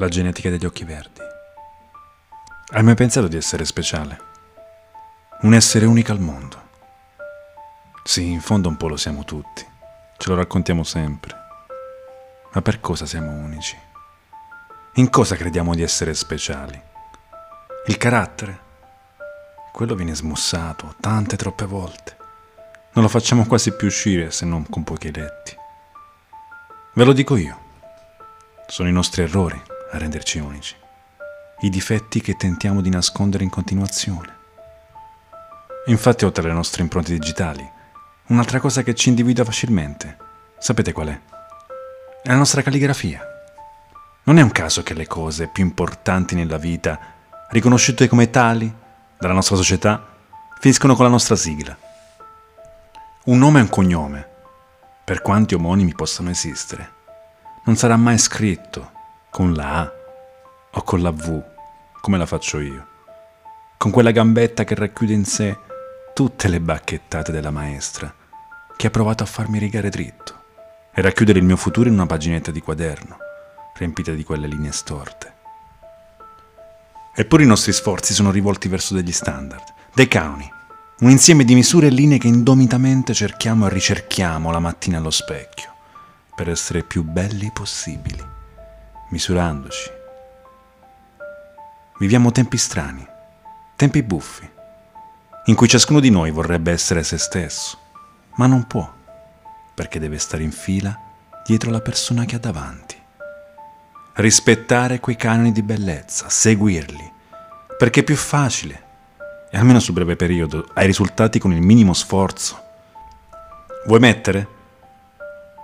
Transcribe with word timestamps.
La 0.00 0.06
genetica 0.06 0.48
degli 0.48 0.64
occhi 0.64 0.84
verdi. 0.84 1.20
Hai 2.68 2.84
mai 2.84 2.94
pensato 2.94 3.26
di 3.26 3.36
essere 3.36 3.64
speciale? 3.64 4.20
Un 5.40 5.54
essere 5.54 5.86
unico 5.86 6.12
al 6.12 6.20
mondo? 6.20 6.62
Sì, 8.04 8.30
in 8.30 8.40
fondo 8.40 8.68
un 8.68 8.76
po' 8.76 8.86
lo 8.86 8.96
siamo 8.96 9.24
tutti. 9.24 9.66
Ce 10.16 10.28
lo 10.28 10.36
raccontiamo 10.36 10.84
sempre. 10.84 11.34
Ma 12.52 12.62
per 12.62 12.78
cosa 12.78 13.06
siamo 13.06 13.32
unici? 13.32 13.76
In 14.94 15.10
cosa 15.10 15.34
crediamo 15.34 15.74
di 15.74 15.82
essere 15.82 16.14
speciali? 16.14 16.80
Il 17.86 17.96
carattere? 17.96 18.60
Quello 19.72 19.96
viene 19.96 20.14
smussato 20.14 20.94
tante 21.00 21.36
troppe 21.36 21.64
volte. 21.64 22.16
Non 22.92 23.02
lo 23.02 23.10
facciamo 23.10 23.46
quasi 23.46 23.72
più 23.72 23.88
uscire 23.88 24.30
se 24.30 24.46
non 24.46 24.64
con 24.70 24.84
pochi 24.84 25.12
letti. 25.12 25.56
Ve 26.92 27.04
lo 27.04 27.12
dico 27.12 27.34
io. 27.34 27.58
Sono 28.68 28.88
i 28.88 28.92
nostri 28.92 29.22
errori 29.22 29.60
a 29.90 29.98
renderci 29.98 30.38
unici. 30.38 30.76
I 31.60 31.70
difetti 31.70 32.20
che 32.20 32.36
tentiamo 32.36 32.80
di 32.80 32.90
nascondere 32.90 33.44
in 33.44 33.50
continuazione. 33.50 34.36
Infatti, 35.86 36.24
oltre 36.24 36.44
alle 36.44 36.52
nostre 36.52 36.82
impronte 36.82 37.12
digitali, 37.12 37.68
un'altra 38.26 38.60
cosa 38.60 38.82
che 38.82 38.94
ci 38.94 39.08
individua 39.08 39.44
facilmente, 39.44 40.16
sapete 40.58 40.92
qual 40.92 41.08
è? 41.08 41.20
È 42.22 42.28
la 42.28 42.36
nostra 42.36 42.62
calligrafia. 42.62 43.22
Non 44.24 44.38
è 44.38 44.42
un 44.42 44.50
caso 44.50 44.82
che 44.82 44.92
le 44.92 45.06
cose 45.06 45.48
più 45.48 45.64
importanti 45.64 46.34
nella 46.34 46.58
vita, 46.58 46.98
riconosciute 47.50 48.08
come 48.08 48.28
tali 48.28 48.72
dalla 49.18 49.32
nostra 49.32 49.56
società, 49.56 50.06
finiscono 50.60 50.94
con 50.94 51.06
la 51.06 51.10
nostra 51.10 51.36
sigla. 51.36 51.76
Un 53.24 53.38
nome 53.38 53.58
e 53.58 53.62
un 53.62 53.68
cognome, 53.68 54.28
per 55.04 55.22
quanti 55.22 55.54
omonimi 55.54 55.94
possano 55.94 56.28
esistere, 56.28 56.92
non 57.64 57.76
sarà 57.76 57.96
mai 57.96 58.18
scritto 58.18 58.96
con 59.30 59.54
la 59.54 59.80
A 59.80 59.92
o 60.72 60.82
con 60.82 61.02
la 61.02 61.10
V, 61.10 61.42
come 62.00 62.18
la 62.18 62.26
faccio 62.26 62.60
io, 62.60 62.86
con 63.76 63.90
quella 63.90 64.10
gambetta 64.10 64.64
che 64.64 64.74
racchiude 64.74 65.12
in 65.12 65.24
sé 65.24 65.56
tutte 66.14 66.48
le 66.48 66.60
bacchettate 66.60 67.30
della 67.30 67.50
maestra, 67.50 68.12
che 68.76 68.86
ha 68.86 68.90
provato 68.90 69.22
a 69.22 69.26
farmi 69.26 69.58
rigare 69.58 69.88
dritto 69.88 70.34
e 70.92 71.00
racchiudere 71.00 71.38
il 71.38 71.44
mio 71.44 71.56
futuro 71.56 71.88
in 71.88 71.94
una 71.94 72.06
paginetta 72.06 72.50
di 72.50 72.60
quaderno, 72.60 73.16
riempita 73.76 74.12
di 74.12 74.24
quelle 74.24 74.46
linee 74.46 74.72
storte. 74.72 75.34
Eppure 77.14 77.42
i 77.42 77.46
nostri 77.46 77.72
sforzi 77.72 78.14
sono 78.14 78.30
rivolti 78.30 78.68
verso 78.68 78.94
degli 78.94 79.12
standard, 79.12 79.64
dei 79.94 80.08
canoni, 80.08 80.50
un 81.00 81.10
insieme 81.10 81.44
di 81.44 81.54
misure 81.54 81.86
e 81.86 81.90
linee 81.90 82.18
che 82.18 82.26
indomitamente 82.26 83.14
cerchiamo 83.14 83.66
e 83.66 83.70
ricerchiamo 83.70 84.50
la 84.50 84.58
mattina 84.58 84.98
allo 84.98 85.10
specchio, 85.10 85.72
per 86.34 86.48
essere 86.48 86.82
più 86.82 87.04
belli 87.04 87.50
possibili, 87.52 88.24
misurandoci. 89.10 89.90
Viviamo 91.98 92.30
tempi 92.30 92.56
strani, 92.56 93.06
tempi 93.76 94.02
buffi, 94.02 94.48
in 95.46 95.54
cui 95.54 95.68
ciascuno 95.68 96.00
di 96.00 96.10
noi 96.10 96.30
vorrebbe 96.30 96.72
essere 96.72 97.02
se 97.02 97.18
stesso, 97.18 97.78
ma 98.36 98.46
non 98.46 98.66
può, 98.66 98.88
perché 99.74 99.98
deve 99.98 100.18
stare 100.18 100.42
in 100.42 100.52
fila 100.52 100.96
dietro 101.44 101.70
la 101.70 101.80
persona 101.80 102.24
che 102.24 102.36
ha 102.36 102.38
davanti. 102.38 102.96
Rispettare 104.14 105.00
quei 105.00 105.16
canoni 105.16 105.52
di 105.52 105.62
bellezza, 105.62 106.28
seguirli, 106.28 107.12
perché 107.78 108.00
è 108.00 108.04
più 108.04 108.16
facile 108.16 108.86
e 109.50 109.56
almeno 109.56 109.80
sul 109.80 109.94
breve 109.94 110.16
periodo 110.16 110.68
hai 110.74 110.86
risultati 110.86 111.38
con 111.38 111.52
il 111.52 111.62
minimo 111.62 111.94
sforzo. 111.94 112.62
Vuoi 113.86 114.00
mettere? 114.00 114.56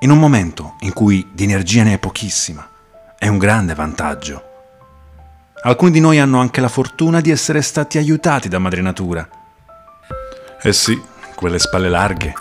In 0.00 0.10
un 0.10 0.18
momento 0.18 0.76
in 0.80 0.92
cui 0.92 1.28
di 1.32 1.44
energia 1.44 1.82
ne 1.82 1.94
è 1.94 1.98
pochissima, 1.98 2.66
è 3.24 3.28
un 3.28 3.38
grande 3.38 3.72
vantaggio. 3.72 4.42
Alcuni 5.62 5.92
di 5.92 6.00
noi 6.00 6.18
hanno 6.18 6.40
anche 6.40 6.60
la 6.60 6.68
fortuna 6.68 7.22
di 7.22 7.30
essere 7.30 7.62
stati 7.62 7.96
aiutati 7.96 8.50
da 8.50 8.58
madre 8.58 8.82
natura. 8.82 9.26
Eh 10.60 10.72
sì, 10.74 11.02
quelle 11.34 11.58
spalle 11.58 11.88
larghe, 11.88 12.34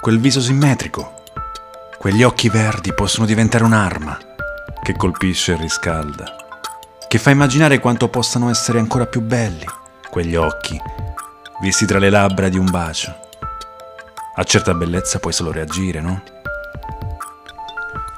quel 0.00 0.18
viso 0.18 0.40
simmetrico, 0.40 1.22
quegli 1.98 2.22
occhi 2.22 2.48
verdi 2.48 2.94
possono 2.94 3.26
diventare 3.26 3.62
un'arma 3.62 4.18
che 4.82 4.96
colpisce 4.96 5.52
e 5.52 5.56
riscalda, 5.56 6.34
che 7.06 7.18
fa 7.18 7.28
immaginare 7.28 7.78
quanto 7.78 8.08
possano 8.08 8.48
essere 8.48 8.78
ancora 8.78 9.04
più 9.04 9.20
belli 9.20 9.66
quegli 10.08 10.34
occhi, 10.34 10.80
visti 11.60 11.84
tra 11.84 11.98
le 11.98 12.08
labbra 12.08 12.48
di 12.48 12.56
un 12.56 12.70
bacio. 12.70 13.14
A 14.36 14.44
certa 14.44 14.72
bellezza 14.72 15.18
puoi 15.18 15.34
solo 15.34 15.52
reagire, 15.52 16.00
no? 16.00 16.22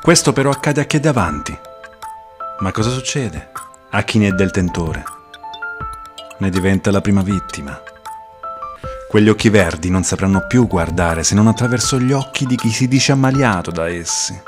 Questo 0.01 0.33
però 0.33 0.51
accade 0.51 0.81
a 0.81 0.85
chi 0.85 0.99
è 0.99 1.01
davanti. 1.01 1.71
Ma 2.63 2.71
cosa 2.71 2.91
succede 2.91 3.51
a 3.91 4.05
chi 4.05 4.19
ne 4.19 4.29
è 4.29 4.31
del 4.31 4.53
tentore? 4.53 5.03
Ne 6.39 6.49
diventa 6.49 6.93
la 6.93 7.01
prima 7.01 7.21
vittima. 7.21 7.77
Quegli 9.09 9.29
occhi 9.29 9.49
verdi 9.49 9.91
non 9.91 10.05
sapranno 10.05 10.47
più 10.47 10.69
guardare 10.69 11.25
se 11.25 11.35
non 11.35 11.49
attraverso 11.49 11.99
gli 11.99 12.13
occhi 12.13 12.47
di 12.47 12.55
chi 12.55 12.71
si 12.71 12.87
dice 12.87 13.11
ammaliato 13.11 13.73
da 13.73 13.89
essi. 13.89 14.41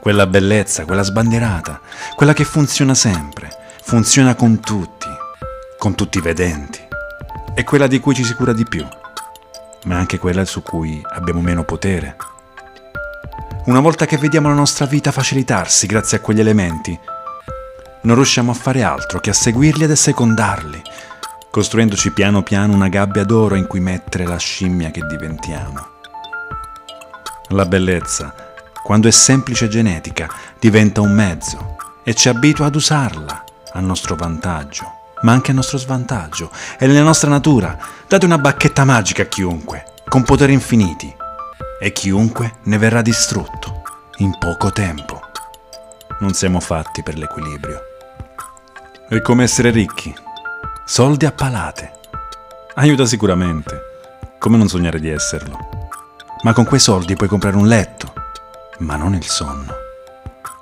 Quella 0.00 0.26
bellezza, 0.26 0.84
quella 0.84 1.04
sbandierata, 1.04 1.80
quella 2.16 2.32
che 2.32 2.42
funziona 2.42 2.94
sempre, 2.94 3.48
funziona 3.80 4.34
con 4.34 4.58
tutti, 4.58 5.06
con 5.78 5.94
tutti 5.94 6.18
i 6.18 6.20
vedenti. 6.20 6.80
È 7.54 7.62
quella 7.62 7.86
di 7.86 8.00
cui 8.00 8.16
ci 8.16 8.24
si 8.24 8.34
cura 8.34 8.52
di 8.52 8.64
più, 8.64 8.84
ma 9.84 9.96
anche 9.96 10.18
quella 10.18 10.44
su 10.44 10.64
cui 10.64 11.00
abbiamo 11.12 11.40
meno 11.40 11.62
potere. 11.62 12.16
Una 13.66 13.80
volta 13.80 14.04
che 14.04 14.18
vediamo 14.18 14.48
la 14.48 14.54
nostra 14.54 14.84
vita 14.84 15.10
facilitarsi 15.10 15.86
grazie 15.86 16.18
a 16.18 16.20
quegli 16.20 16.40
elementi, 16.40 16.98
non 18.02 18.14
riusciamo 18.14 18.50
a 18.50 18.54
fare 18.54 18.82
altro 18.82 19.20
che 19.20 19.30
a 19.30 19.32
seguirli 19.32 19.84
ed 19.84 19.90
a 19.90 19.96
secondarli, 19.96 20.82
costruendoci 21.50 22.12
piano 22.12 22.42
piano 22.42 22.74
una 22.74 22.88
gabbia 22.88 23.24
d'oro 23.24 23.54
in 23.54 23.66
cui 23.66 23.80
mettere 23.80 24.26
la 24.26 24.36
scimmia 24.36 24.90
che 24.90 25.00
diventiamo. 25.06 25.86
La 27.48 27.64
bellezza, 27.64 28.34
quando 28.82 29.08
è 29.08 29.10
semplice 29.10 29.66
genetica, 29.68 30.28
diventa 30.60 31.00
un 31.00 31.12
mezzo 31.12 31.76
e 32.02 32.12
ci 32.12 32.28
abitua 32.28 32.66
ad 32.66 32.74
usarla 32.74 33.44
a 33.72 33.80
nostro 33.80 34.14
vantaggio, 34.14 34.84
ma 35.22 35.32
anche 35.32 35.52
a 35.52 35.54
nostro 35.54 35.78
svantaggio. 35.78 36.50
È 36.76 36.86
nella 36.86 37.02
nostra 37.02 37.30
natura. 37.30 37.78
Date 38.06 38.26
una 38.26 38.36
bacchetta 38.36 38.84
magica 38.84 39.22
a 39.22 39.26
chiunque, 39.26 39.86
con 40.06 40.22
poteri 40.22 40.52
infiniti, 40.52 41.22
e 41.78 41.92
chiunque 41.92 42.56
ne 42.64 42.78
verrà 42.78 43.02
distrutto 43.02 43.82
in 44.18 44.36
poco 44.38 44.70
tempo. 44.70 45.20
Non 46.20 46.32
siamo 46.34 46.60
fatti 46.60 47.02
per 47.02 47.16
l'equilibrio. 47.16 47.80
È 49.08 49.20
come 49.20 49.44
essere 49.44 49.70
ricchi 49.70 50.14
Soldi 50.86 51.24
a 51.24 51.32
palate. 51.32 51.92
Aiuta 52.74 53.06
sicuramente, 53.06 53.80
come 54.38 54.58
non 54.58 54.68
sognare 54.68 55.00
di 55.00 55.08
esserlo. 55.08 55.88
Ma 56.42 56.52
con 56.52 56.66
quei 56.66 56.78
soldi 56.78 57.16
puoi 57.16 57.26
comprare 57.28 57.56
un 57.56 57.66
letto, 57.66 58.12
ma 58.80 58.94
non 58.96 59.14
il 59.14 59.24
sonno. 59.24 59.72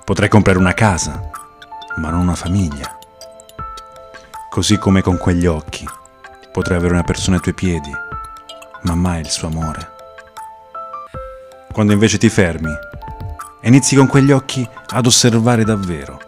Potrai 0.05 0.29
comprare 0.29 0.57
una 0.57 0.73
casa, 0.73 1.29
ma 1.97 2.09
non 2.09 2.21
una 2.21 2.35
famiglia. 2.35 2.97
Così 4.49 4.77
come 4.77 5.01
con 5.01 5.17
quegli 5.17 5.45
occhi 5.45 5.85
potrai 6.53 6.77
avere 6.77 6.93
una 6.93 7.03
persona 7.03 7.35
ai 7.35 7.41
tuoi 7.41 7.53
piedi, 7.53 7.91
ma 8.83 8.95
mai 8.95 9.19
il 9.19 9.29
suo 9.29 9.49
amore. 9.49 9.92
Quando 11.73 11.91
invece 11.93 12.19
ti 12.19 12.29
fermi 12.29 12.71
e 13.59 13.67
inizi 13.67 13.95
con 13.95 14.05
quegli 14.05 14.31
occhi 14.31 14.67
ad 14.89 15.07
osservare 15.07 15.63
davvero, 15.63 16.21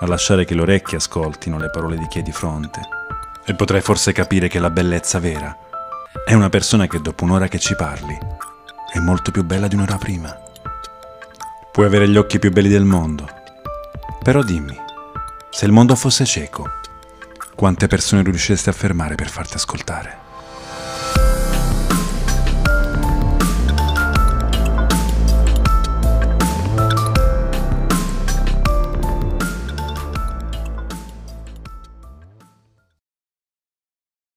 a 0.00 0.06
lasciare 0.06 0.44
che 0.44 0.56
le 0.56 0.62
orecchie 0.62 0.96
ascoltino 0.96 1.56
le 1.56 1.70
parole 1.70 1.96
di 1.96 2.08
chi 2.08 2.18
è 2.18 2.22
di 2.22 2.32
fronte, 2.32 2.80
e 3.44 3.54
potrai 3.54 3.80
forse 3.80 4.10
capire 4.10 4.48
che 4.48 4.58
la 4.58 4.70
bellezza 4.70 5.20
vera 5.20 5.56
è 6.24 6.34
una 6.34 6.48
persona 6.48 6.88
che 6.88 7.00
dopo 7.00 7.22
un'ora 7.22 7.46
che 7.46 7.60
ci 7.60 7.76
parli 7.76 8.18
è 8.92 8.98
molto 8.98 9.30
più 9.30 9.44
bella 9.44 9.68
di 9.68 9.76
un'ora 9.76 9.98
prima. 9.98 10.36
Puoi 11.70 11.86
avere 11.86 12.08
gli 12.08 12.16
occhi 12.16 12.40
più 12.40 12.50
belli 12.50 12.68
del 12.68 12.84
mondo, 12.84 13.28
però 14.20 14.42
dimmi, 14.42 14.76
se 15.48 15.64
il 15.64 15.70
mondo 15.70 15.94
fosse 15.94 16.24
cieco, 16.24 16.68
quante 17.54 17.86
persone 17.86 18.24
riusciresti 18.24 18.68
a 18.68 18.72
fermare 18.72 19.14
per 19.14 19.28
farti 19.28 19.54
ascoltare? 19.54 20.25